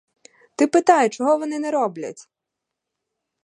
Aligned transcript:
Ти 0.55 0.67
питай, 0.67 1.09
чого 1.09 1.37
вони 1.37 1.59
не 1.59 1.71
роблять! 1.71 2.29